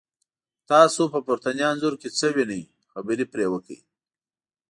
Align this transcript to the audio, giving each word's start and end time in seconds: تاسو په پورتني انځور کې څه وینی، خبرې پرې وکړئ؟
تاسو 0.71 1.01
په 1.13 1.19
پورتني 1.25 1.63
انځور 1.71 1.93
کې 2.01 2.09
څه 2.17 2.27
وینی، 2.35 2.61
خبرې 2.91 3.25
پرې 3.31 3.45
وکړئ؟ 3.49 3.79